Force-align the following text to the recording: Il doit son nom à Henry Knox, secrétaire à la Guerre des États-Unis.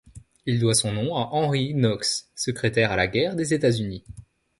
Il 0.47 0.59
doit 0.59 0.73
son 0.73 0.93
nom 0.93 1.15
à 1.15 1.29
Henry 1.31 1.75
Knox, 1.75 2.31
secrétaire 2.33 2.91
à 2.91 2.95
la 2.95 3.05
Guerre 3.05 3.35
des 3.35 3.53
États-Unis. 3.53 4.03